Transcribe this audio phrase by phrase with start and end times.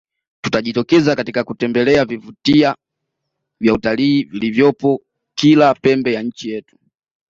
[0.41, 2.75] Tutajitokeza katika kutembelea vivutia
[3.59, 5.01] vya utalii vilivyopo
[5.35, 6.77] kila pembe ya nchi yetu